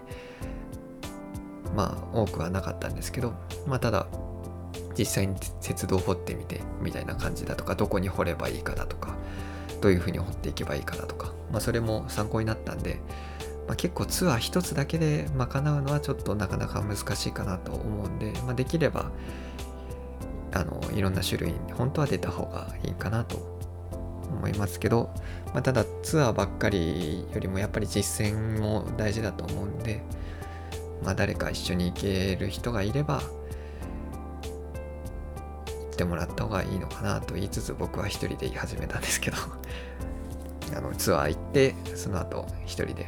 [1.73, 3.33] まあ多くはなかったんですけど
[3.65, 4.07] まあただ
[4.97, 9.15] 実際に雪道を掘ってみてみたいな感じだとかどこに掘ればいいかだとか
[9.81, 12.99] どういうふうに掘っていけばいいかだとか、まあ、それも参考になったんで、
[13.67, 19.11] まあ、結構ツアー一つだけで賄うのはちょっとなかなか難しいかなと思うんで、まあ、できれば
[20.53, 23.37] あのいろんな種類本当は出た方がいいかなと
[24.29, 25.13] 思いますけど、
[25.53, 30.01] まあ、ただツアーばっかりよりもやっぱり実践も大事だと思うんで、
[31.03, 33.27] まあ、誰か一緒に行ける人がいれば行
[35.91, 39.37] ってもらった方がいいのかなと言いつつ僕は一人で言い始めたんですけど。
[40.75, 43.07] あのツアー行ってその後一人で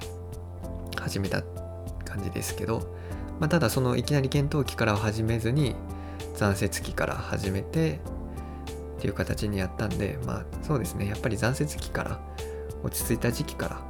[1.00, 1.44] 始めた
[2.06, 2.96] 感じですけど、
[3.40, 5.76] まあ、ただそのいきなり検討期からは始めずに
[6.36, 8.00] 残雪期から始めて
[8.98, 12.20] っていう形にやったんでまあそうですねやっぱり残雪期から
[12.84, 13.82] 落ち着いた時期から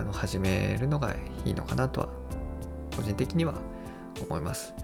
[0.00, 2.08] あの始めるのがいいのかなとは
[2.96, 3.54] 個人的には
[4.28, 4.74] 思います。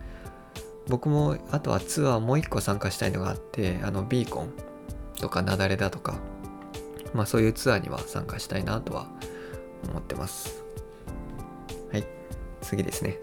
[0.89, 4.53] 僕もあとはツアーもう一個参加したいのがあってあのビーコン
[5.21, 6.19] とか雪崩だとか
[7.15, 9.07] まあそういうツアーには参加したいなとは
[9.91, 10.63] 思ってます。
[11.93, 12.05] はい。
[12.61, 13.19] 次ですね、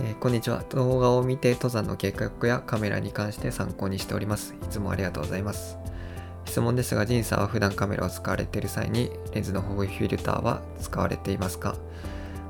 [0.00, 0.64] えー、こんにちは。
[0.70, 4.54] 動画を見て登山の計画やカメラに関して参考にしております。
[4.54, 5.76] いつもありがとうございます。
[6.46, 11.76] 質問ですが、ジンさんは普段カメラを使われている際にレンズの保護フィルターは使われていますか？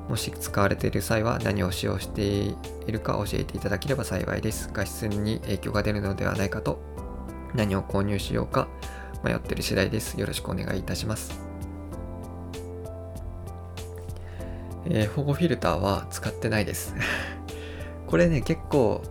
[0.09, 2.55] もし使われている際は何を使用してい
[2.87, 4.69] るか教えていただければ幸いです。
[4.73, 6.79] 画質に影響が出るのではないかと。
[7.53, 8.67] 何を購入しようか？
[9.23, 10.19] 迷ってる次第です。
[10.19, 11.51] よろしくお願いいたします。
[14.85, 16.95] えー、保護フィルターは使ってないです
[18.07, 19.01] これね、結構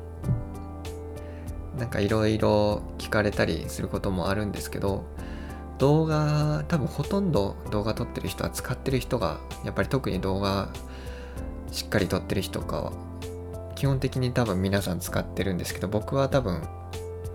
[1.78, 5.04] なんかいろいろ聞かれたりすることもあるんですけど
[5.78, 10.68] 動画多分ほとんど動画撮ってる人は使ってる人がやっぱり特に動画
[11.72, 12.92] しっかり撮ってる人かは
[13.76, 16.60] 基本的に多分皆さん使ってるんですけど僕は多分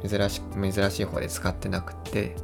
[0.08, 2.36] 珍し珍しい方で使ってなくて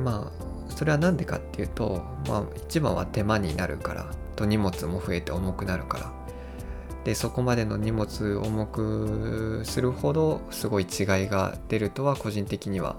[0.00, 6.20] まあそれは何でかっていうとまあ一番は手間になるからと荷物も増えて重くなるから。
[7.04, 12.96] でそこまでの荷物重くするほどすごい違いが出るとは個人的には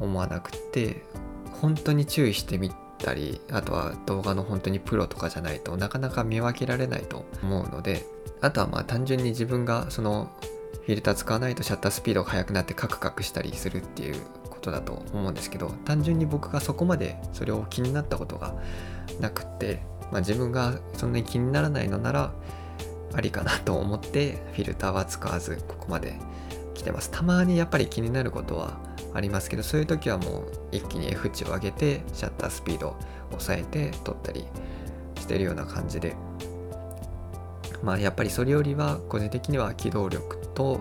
[0.00, 1.04] 思わなくて
[1.60, 8.04] 本当に注意してみたりあとは動画の本当にプロとかじゃないとなかなか見分けられないと思うので
[8.40, 10.30] あとはまあ単純に自分がその
[10.86, 14.16] フィルター使わないとシャッタースピードが速くなってカクカクしたりするっていう
[14.60, 18.54] ことだと思うんですけど単純に僕がそこまでそれを気になったことが
[19.18, 19.80] なくって、
[20.12, 22.32] まあ、自分がそんなに気にならないのなら
[23.14, 26.14] ありかなと思ってフィルターは使わずここまで
[26.74, 27.10] 来てます。
[27.10, 28.78] たまにやっぱり気になることは
[29.12, 32.96] ありますけどそういう時はもう一気に F 値を上げてシャッタースピードを
[33.30, 34.44] 抑えて撮ったり
[35.16, 36.14] してるような感じで。
[37.82, 40.80] まあやっぱりそれよりは個人的には機動力と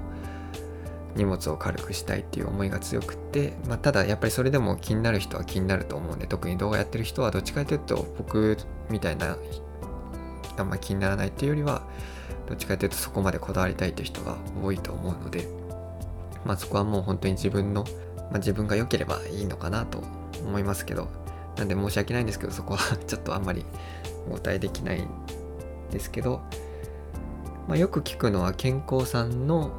[1.20, 8.58] 荷物を軽くしたいっていう思いが強くって、まあ、ただやっぱりそれでも気になる人は気になると思うんで特に動画やってる人はどっちかというと僕
[8.90, 9.38] みたいな
[10.58, 11.84] あんま気にならないっていうよりは
[12.48, 15.48] どっちかというとそこまでこだわりたいという人が多いと思うので
[16.46, 17.86] まあそこはもう本当に自分の
[18.30, 20.04] まあ、自分が良ければいいのかなと
[20.46, 21.08] 思いますけど
[21.58, 23.66] なんで申し訳ないんですけどそこは ちょっとあんまり
[24.30, 25.08] お答えできないん
[25.92, 26.42] ですけど、
[27.68, 29.72] まあ、よく聞くのは健康さんの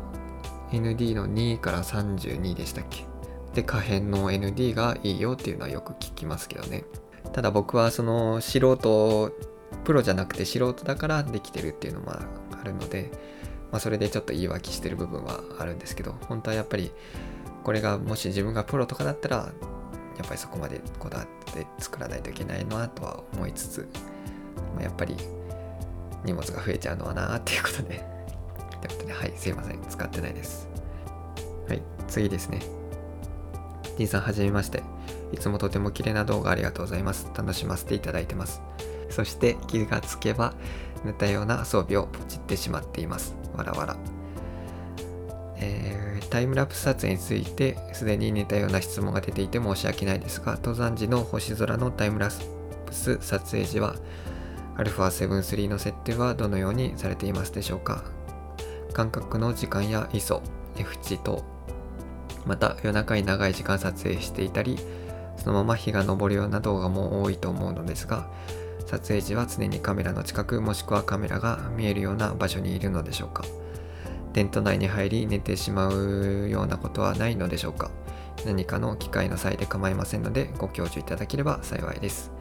[0.71, 3.05] ND の2から32でしたっけ？
[3.55, 6.85] で可変の ND がいいよっていうのはよく聞きますけどね。
[7.33, 9.33] ただ僕はその素人
[9.85, 12.21] プロじゃなくて素人だからできてるっていうのもあ
[12.65, 13.11] るので、
[13.71, 16.93] まあ、それでちょっと言い訳してる部分はあるんですけど本当はやっぱり
[17.63, 23.89] これがもし自分がプロとかだったらやっぱりそこまでこだわって作らないといけないなとは思いつつ、
[24.75, 25.17] まあ、やっぱり
[26.25, 28.10] 荷物が増えちゃうのはなっていうことで。
[28.81, 30.69] ということではいすいません使ってないです
[31.69, 32.61] はい次ですね
[33.99, 34.83] D さんはじめまして
[35.33, 38.63] いつもとても綺麗な動画ありがとうございます楽しませていただいてます
[39.11, 40.55] そして気がつけば
[41.05, 43.97] 寝たような装備をポチってしまっていますわらわら
[45.63, 52.31] えー、タイムラプス撮影についてすでに似たような質問が出ていて申し訳ないですが登山時の星空のタイムラ
[52.87, 53.95] プス撮影時は
[54.79, 58.05] α7-3 の設定はどのようにされていますでしょうか
[58.93, 60.43] 間隔の時間や ISO、
[60.77, 61.45] F 値と
[62.47, 64.79] また夜中に長い時間撮影していたり
[65.37, 68.29] そのまま日が昇るような動画も多いと思うのですが
[68.91, 73.45] 撮影時は常にカメラの近くもしくはカメラが見えるような場所にいるのでしょうか。
[74.33, 77.93] テント内に入り寝てしまうようなことはないのでしょうか。
[78.45, 82.33] 何かの機会の際で構いませんのでご教授いただければ幸いです。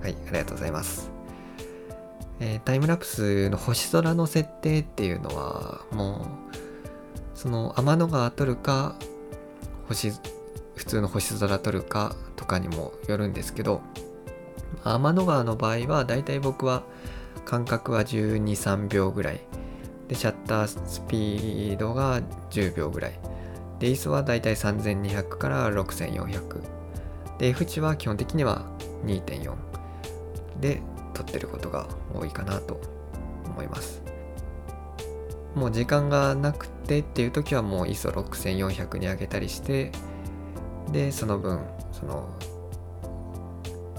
[0.00, 1.11] はいありがとうございます。
[2.44, 8.96] えー、タイムラプスの星空の設定っていうのはもうその天の川撮るか
[9.86, 10.10] 星
[10.74, 13.80] 普通の星空撮るかとかにもよるんですけど
[14.82, 16.82] 天の川の場合はだいたい僕は
[17.44, 19.40] 間隔は123秒ぐらい。
[20.08, 23.18] でシャッタースピードが10秒ぐらい。
[23.78, 26.60] で ISO はだいたい3200から6400
[27.38, 28.64] で F 値は基本的には
[29.04, 29.54] 2.4
[30.60, 32.80] で撮ってることが多いかなと
[33.46, 34.02] 思います。
[35.54, 39.92] もう時間がなくてっていう時はもう ISO6400 に上げたりして
[40.92, 41.60] でその分
[41.92, 42.28] その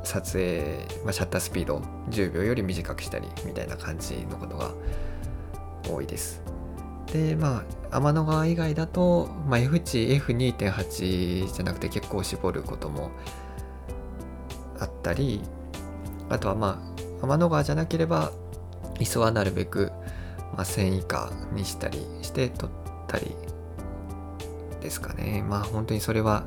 [0.04, 1.78] 撮影、まあ、シャッタースピード
[2.10, 4.72] 10秒より短くしたりみたいな感じのことが
[5.90, 6.42] 多いです。
[7.12, 13.12] でまあ天の川以外だと、まあ、F 値 F2.8 じゃなくて結構絞ることも
[14.80, 15.42] あったり
[16.34, 16.82] あとはま
[17.22, 18.32] あ天の川じゃなければ
[19.00, 19.92] ISO はなるべく、
[20.54, 22.70] まあ、1000以下にしたりして撮っ
[23.08, 23.36] たり
[24.82, 25.44] ですかね。
[25.48, 26.46] まあ本当にそれは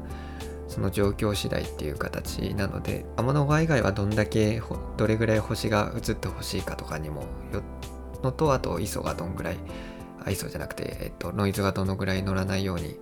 [0.68, 4.60] その状況次第っていう形なので天の川以外はどんだけ
[4.96, 7.22] どれぐらい星が映ってほしいかとかにも
[7.52, 7.62] よ
[8.22, 9.56] のとあと ISO がどんぐらい
[10.26, 12.96] ISO じゃなくて、えっと、ノイズがどのぐらい乗らないように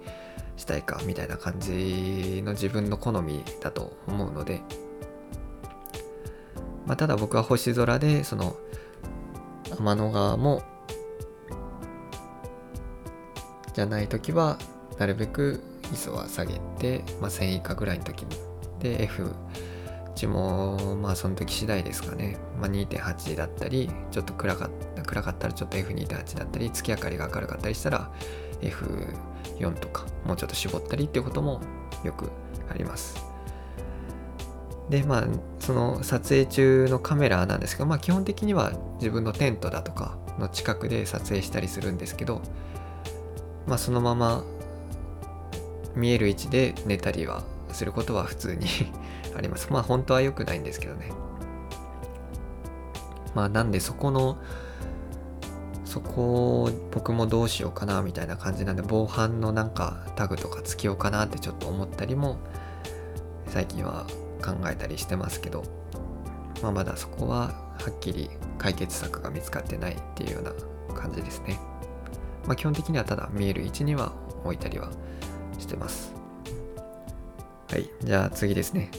[0.57, 4.61] したいかみたいな感じの自分の好みだと思うので、
[6.87, 8.57] まあ、ただ僕は星空でその
[9.71, 10.63] 天の川も
[13.73, 14.59] じゃない時は
[14.99, 18.37] なるべく ISO は下げて、まあ、1000以下ぐらいの時に
[18.81, 19.35] で F
[20.15, 28.11] 値もまあその時次第ですかね、まあ、2.8だったりちょっと暗かった暗かったらちょっと F2.8 だったり月明かりが明るかったりしたら
[28.61, 31.61] F4 とかもうちょっと絞ったりっていうことも
[32.05, 32.31] よく
[32.71, 33.34] あります。
[34.91, 35.25] でまあ
[35.61, 42.43] その撮影中のカメラなんですけどまあ基本的には自分のテントだとかの近くで撮影したりするんですけど
[43.67, 44.45] まあそのまま
[45.95, 48.67] 見える位置で寝たりはすることは普通に
[49.37, 49.69] あります。
[49.71, 51.11] まあ本当は良くないんですけどね。
[53.35, 54.39] まあなんでそこの、
[55.85, 62.37] そこを僕もどうしようかなみたいな感じなんで防犯のなんかタグとかつけようかなってちょっと思ったりも
[63.47, 64.05] 最近は
[64.45, 65.65] 考えたりしてますけど、
[66.63, 68.29] まあ、まだそこははっきり
[68.59, 70.53] 解決策が見つかってないっていうような
[70.95, 71.59] 感じですね。
[72.47, 74.13] まあ、基本的にはただ見える位置には
[74.45, 74.91] 置いたりは
[75.59, 76.13] してます。
[77.71, 78.91] はい、じゃあ次ですね。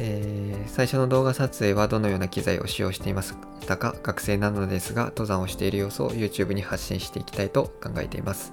[0.00, 3.34] えー、最初の動画撮影はどのような機材を使用していまし
[3.66, 3.96] たか？
[4.00, 8.52] 学生なのですが登山をしている様子を YouTube に発信していきたいと考えています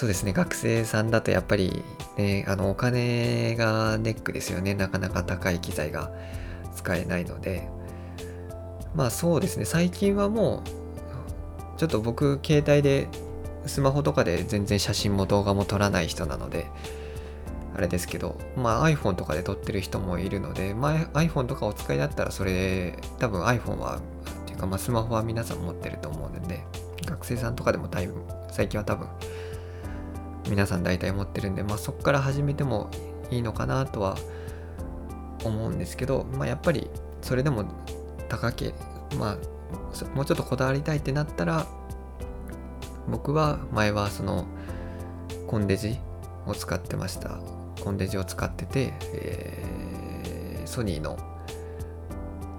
[0.00, 0.32] そうですね。
[0.32, 1.84] 学生さんだとやっぱり
[2.16, 4.72] ねあのお金がネックですよね。
[4.72, 6.10] なかなか高い機材が
[6.74, 7.68] 使えないので。
[8.94, 9.66] まあそうですね。
[9.66, 10.62] 最近はも
[11.76, 13.08] うちょっと僕携帯で
[13.66, 16.64] スマホとかで全然写真も動画も撮らない人なので
[17.76, 24.00] あれですけど、まあ iPhone とかで撮ってる人もいるので、まあ iPhone とかお使いだったらそれ、多分 iPhone は、っ
[24.46, 26.64] ていうかまあスマホは皆さん持ってると思うので、
[27.04, 28.14] 学生さんとかでもだいぶ、
[28.50, 29.06] 最近は多分、
[30.48, 32.90] 皆さん大体持ってるんで、まあそこから始めても
[33.30, 34.16] いいのかなとは
[35.44, 36.90] 思うんですけど、まあやっぱり
[37.22, 37.64] それでも
[38.28, 38.74] 高け、
[39.18, 39.36] まあ
[40.14, 41.66] もうちょっとこだわりたいってなったら、
[43.08, 44.46] 僕は前はその
[45.46, 45.98] コンデジ
[46.46, 47.38] を使ってました。
[47.82, 51.18] コンデジを使ってて、えー、ソニーの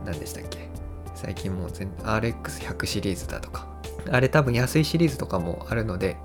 [0.05, 0.69] 何でしたっけ？
[1.13, 3.67] 最近もう全 RX100 シリーズだとか。
[4.09, 6.17] あれ多分安いシリーズとかもあるので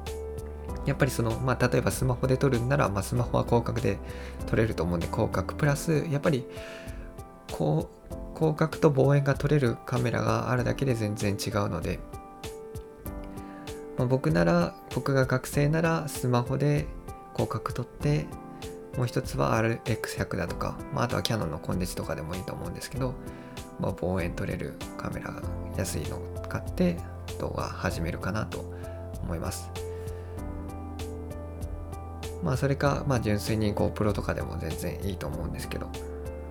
[0.86, 3.98] やっぱりそのまあ例えばスマホで撮るんなら、まあ、スマホは広角で
[4.46, 6.44] 撮れると思うんで広角プラスやっぱり
[7.52, 11.98] こう広角と望遠が撮れるカメラがあるだけで全然違うので、
[13.98, 16.86] まあ、僕なら僕が学生ならスマホで
[17.34, 18.26] 広角撮って
[18.96, 23.14] もう一つは RX100 だとか、まあ、あとはキヤノンのコンデジとかでもいいと思うんですけど、
[23.78, 25.42] まあ、望遠撮れるカメラ
[25.76, 26.96] 安いのを買って
[27.38, 28.64] 動画始めるかなと
[29.22, 29.85] 思います。
[32.42, 35.86] まあそれか、まあ、純粋に GoPro とかでも全然いいと思うんですけど、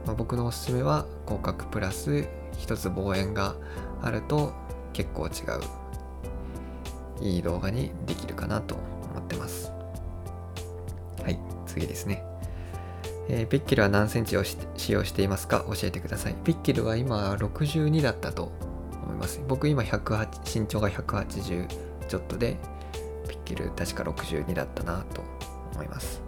[0.06, 2.28] まあ、僕のおすすめは広角プラス
[2.58, 3.56] 一つ望遠が
[4.02, 4.54] あると
[4.94, 5.34] 結構違う
[7.22, 8.76] いい動画にできるかなと
[9.12, 9.72] 思ってます。
[11.24, 12.24] はい、次ですね。
[13.28, 14.58] えー、ピッケルは何センチを使
[14.94, 15.66] 用していますか？
[15.68, 16.36] 教えてください。
[16.44, 18.52] ピッケルは今62だったと
[19.04, 19.42] 思います。
[19.48, 21.68] 僕今108身長が180
[22.08, 22.58] ちょっとで、
[23.28, 25.24] ピッケル確か62だったなと
[25.76, 26.22] 思います。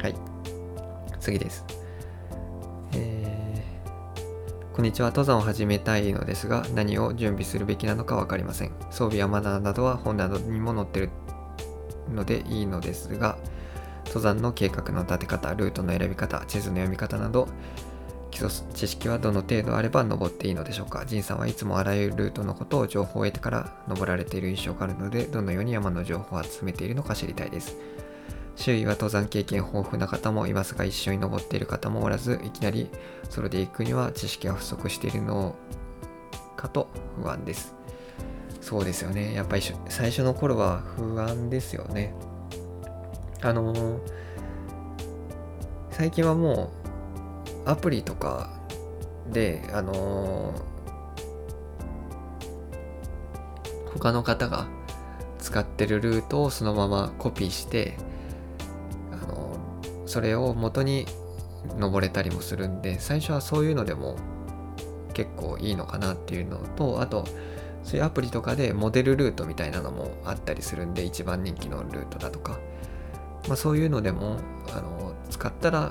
[0.00, 0.14] はい。
[1.18, 1.64] 次です。
[2.92, 5.08] えー、こんにちは。
[5.08, 8.72] 登山を始めたいのですが、何を準備するべきなのか分かりません。
[8.90, 11.10] 装備やマナーなどは本などにも載ってる
[12.14, 13.38] のでいいのですが、
[14.06, 17.48] 登山の計画の立て方、ルートの選び方、地図の読み方など、
[18.30, 21.04] 基礎知識はどの程度あれば登っていいのでしょうか？
[21.06, 27.76] 仁さんはいつもあらゆるルートのことを情報を得てから登られている印象があるので、どのように山の情報を集めているのか知りたいです。
[28.56, 32.90] 周囲は登山経験豊富な方もいますが、一緒に登っている方もおらず、いきなり
[33.30, 35.54] それで行くには知識が不足しているの
[36.56, 36.88] かと
[37.22, 37.74] 不安です。
[38.60, 39.32] そうですよね。
[39.32, 42.14] やっぱり最初の頃は不安ですよね。
[43.40, 44.00] あのー、
[45.90, 46.77] 最近はもう
[47.68, 48.48] アプリとか
[49.30, 54.66] で、あのー、他の方が
[55.38, 57.98] 使ってるルートをそのままコピーして、
[59.12, 61.04] あのー、それを元に
[61.76, 64.16] 登れたりもするんで、最初はそういうのでも
[65.12, 67.26] 結構いいのかなっていうのと、あと、
[67.84, 72.58] そういうアプリとかでモデルルートみたいなのもあったりするんで、一番人気のルートだとか。
[73.46, 74.38] まあ、そういうのでも
[74.74, 75.90] あの使ったら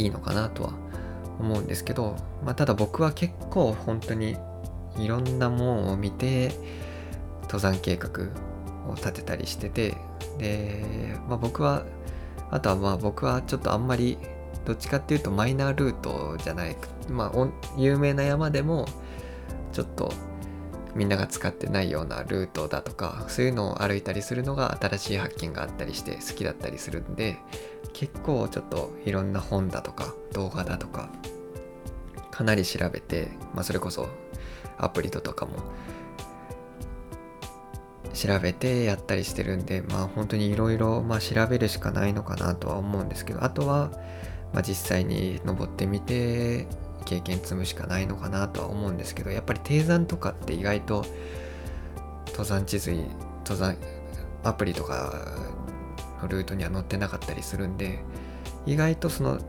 [0.00, 0.72] いいのかなとは
[1.38, 4.36] 思うんですけど、まあ、ただ僕は結構本当に
[4.98, 6.52] いろんなものを見て
[7.42, 8.10] 登山計画
[8.90, 9.96] を立てたりしてて
[10.38, 11.84] で、まあ、僕は
[12.50, 14.18] あとはまあ僕はちょっとあんまり
[14.64, 16.76] どっちかっていうとマイナールートじゃない
[17.08, 18.86] まあ有名な山でも
[19.72, 20.12] ちょっと
[20.94, 27.38] みんなが使ってないようなルートだとかそういうのを歩いたりするのが新しい発見があったりして好きだったりするんで
[27.92, 31.10] 結構ちょっといろんな本だとか動画だとか
[32.30, 34.08] かなり調べて、まあ、それこそ
[34.78, 35.52] アプリとかも
[38.12, 43.90] 調べてやったりしてるんでまあ本当にいろいろ調べるしかないのかなとは思うんですけどあとは、
[44.52, 46.66] まあ、実際に登ってみて
[47.04, 51.04] 経験積むしかないのかなとは思うんですけどやっぱり低山とかって意外と
[52.26, 52.92] 登山地図
[53.44, 53.76] 登山
[54.44, 55.12] アプリとか
[56.22, 58.00] のルートには載ってなかったりするんで
[58.66, 59.40] 意外とその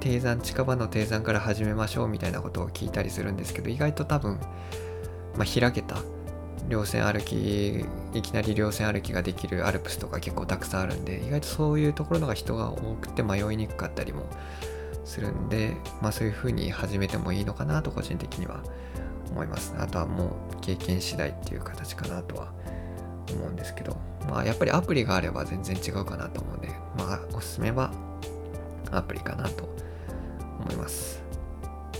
[0.00, 4.38] 低山近場の低山から始めましょうみたいなことを聞いたりするんですけど意外と多分、
[5.36, 5.96] まあ、開けた
[6.68, 7.84] 稜線歩き
[8.14, 14.26] いきなり稜線歩きができるアルプスとか結構たくさんあるんで意外とそういうところのが人が多くて迷いにくかったりも
[15.08, 18.62] するんで、まあそういう風に始めてもいいのかなと個人的には
[19.30, 19.74] 思います。
[19.78, 22.52] あとはもう経験次第っていう形かなとは
[23.32, 23.96] 思うんですけど、
[24.28, 27.92] まあやっぱりアプリがあれば全然違うかなと思うんで、まあおすすめは
[28.90, 29.68] アプリかなと
[30.60, 31.22] 思います。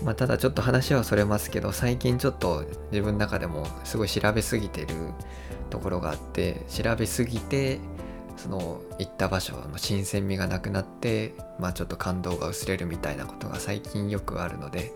[0.05, 4.95] まあただちょっと話はそれますけど、最近ちょっと自分の中でもすごい調べすぎてる
[5.71, 7.81] ところがあって、調べすぎて、
[8.39, 14.93] その行った場所の新鮮味がなくなってまあちょっと感動が薄れるみたいなことが最近よくあるので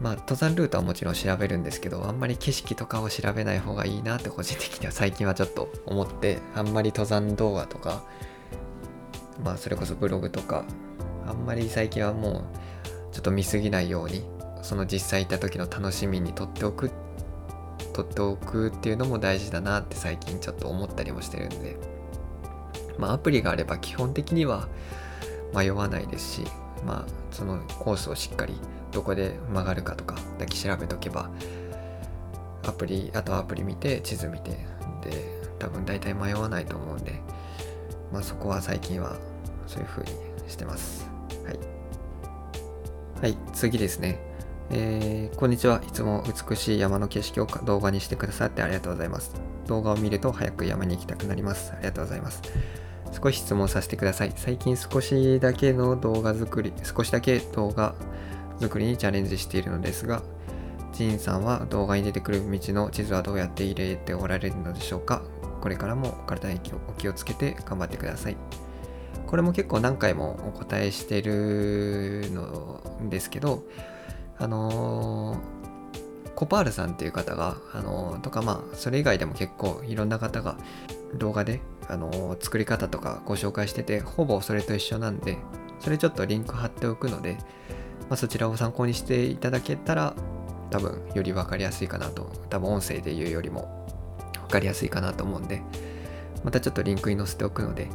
[0.00, 8.02] まあ登山ルートはもちろん調べるんですけどあんまり景色とかを調べない方がいいなって個人的には最近はちょっと思ってあんまり登山動画とか
[9.44, 10.64] まあそれこそブログとか
[11.26, 14.24] あんまり最近はもうちょっと見過ぎないように
[14.62, 16.90] その実際行った時の楽しみにとっておくっ
[17.92, 22.00] 取っておくっていうのも大事だなって最近ちょっと思ったりもしてるんで。
[23.00, 24.68] まあアプリがあれば基本的には
[25.54, 26.44] 迷わないですし
[26.86, 28.60] まあそのコースをしっかり
[28.92, 31.30] どこで曲がるかとかだけ調べとけば
[32.64, 34.50] アプリあとアプリ見て地図見て
[35.02, 37.20] で多分大体迷わないと思うんで
[38.12, 39.16] まあそこは最近は
[39.66, 40.10] そういう風に
[40.48, 41.08] してます。
[41.44, 41.58] はい。
[43.22, 44.29] はい次ですね。
[44.72, 45.82] えー、こんにちは。
[45.88, 49.34] いつも美しい山の景色を動画にしてくださってありがとうございます。
[49.66, 51.72] 動画を見ると早く山に行きたくなります。
[51.72, 52.40] ありがとうございます。
[53.20, 54.32] 少し質問させてください。
[54.36, 57.96] 最近少しだけの動画作り、少しだけ動画
[58.60, 60.22] 作りにチャレンジしているのですが、
[60.92, 65.22] ジンさんは動画に出てくる道の地図はどうやって入れておられるのでしょうか？
[65.60, 68.36] これからもお体にお気をつけて頑張ってください。
[69.26, 73.64] これも結構何回もお答えしてるのですけど、
[74.40, 80.56] あのー、コパールさんっていう方が、あのー、とかまあ、それ以外でも結構いろんな方が
[81.14, 85.38] 動画で、あのー、作り方とかご紹介してて、ほぼそれと一緒なんで、
[85.78, 87.36] それちょっとリンク貼っておくので、
[88.08, 90.14] まあ、そちらを参考にしていただけたら
[90.70, 93.86] 多分より分かりやすいかなと多分音声で言うよりも
[94.42, 95.62] 分かりやすいかなと思うんで
[96.44, 97.86] またちょっとリンクに載せておくので、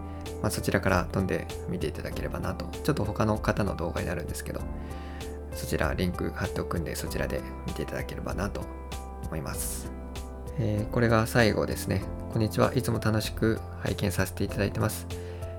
[0.41, 2.65] まあ、そちらから飛んで見ていただければなと。
[2.83, 4.61] ちょっと他の方の動画になるんですけど
[5.55, 8.61] そちらリンク貼っておくんでそちらで見ていただければなと
[9.23, 9.91] 思います、
[10.59, 12.03] えー、これが最後ですね。
[12.31, 12.73] こんにちは。
[12.75, 15.07] いつも楽しく拝見させていただいてます。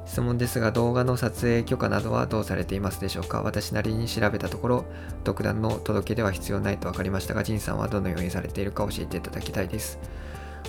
[0.04, 3.42] 質問ですが動画の撮影許可などはどうされていますでしょうか？
[3.42, 4.84] 私なりに調べたところ
[5.24, 9.98] 独断の届けでは必要ないと分かりましたが仁さんはどのようにされているか教えていただきたいです。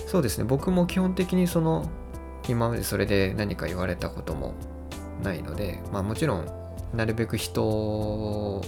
[0.06, 0.44] そうですね。
[0.44, 1.88] 僕も基本的にその
[2.48, 4.54] 今までそれで何か言われたことも
[5.22, 6.46] ないのでまあもちろん
[6.94, 8.62] なるべく人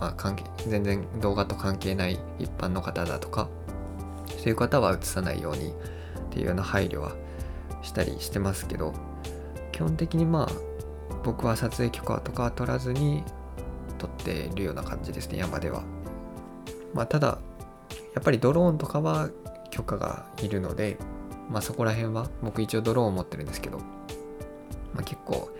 [0.00, 3.48] まあ、関係全然動画と関係ない一般の方だとか
[4.38, 5.72] そういう方は映さないようにっ
[6.30, 7.12] ていうような配慮は
[7.82, 8.94] したりしてますけど
[9.72, 10.70] 基本的にまあ
[11.22, 13.24] 僕は撮影許可とかは取らずに
[13.98, 15.82] 撮っているような感じですね山では。
[16.94, 17.38] まあ、ただ
[18.14, 19.30] やっぱりドローンとかは
[19.70, 20.96] 許可がいるので、
[21.48, 25.50] まあ、そこら辺は僕一応ドローンを持ってるんですけど、まあ、結構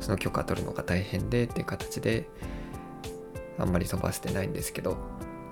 [0.00, 2.28] その許可取るのが大変でっていう形で
[3.60, 4.96] あんまり飛ばせてないんですけど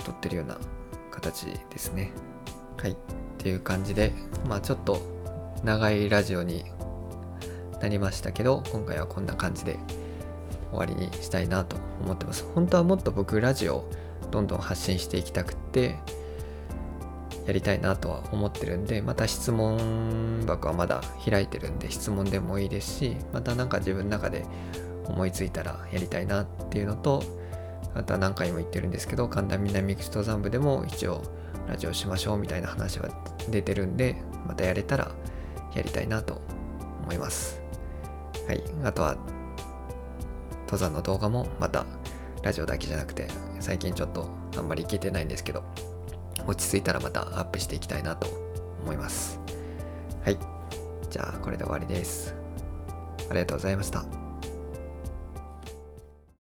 [0.04, 0.58] 撮ってるような
[1.10, 2.12] 形ですね。
[2.76, 2.92] はい。
[2.92, 2.96] っ
[3.38, 4.12] ていう感じで
[4.48, 5.00] まあちょっと
[5.62, 6.64] 長いラジオに
[7.80, 9.78] なりましたけど今回はこんな感じで
[10.70, 12.44] 終わりにしたいなと思ってます。
[12.54, 13.88] 本当はもっと僕ラジオ
[14.30, 15.96] どんどん発信していきたくって
[17.46, 24.44] やりたいなとは思ってるんでまた質問箱はまだ開いてるんで質問でもいいですしまた何か自分の中で
[25.06, 27.22] 思いついたらやりたいなっていうのと
[27.98, 31.22] あとは何回も言ってるんですけど神田南口登山部でも一応
[31.68, 33.08] ラジオしましょうみたいな話は
[33.50, 35.10] 出てるんでまたやれたら
[35.74, 36.40] やりたいなと
[37.02, 37.68] 思います
[38.48, 38.64] はい。
[38.82, 39.14] あとは、
[40.62, 41.84] 登山の動画もまた、
[42.42, 43.28] ラジオだけじゃなくて、
[43.60, 44.26] 最近ちょっと
[44.56, 45.62] あんまり行けてないんですけど、
[46.46, 48.26] 落ち着いたらまたアップしていきたいなと
[48.82, 49.38] 思います。
[50.24, 50.38] はい。
[51.10, 52.34] じゃあ、これで終わりです。
[53.28, 54.27] ありがとうございました。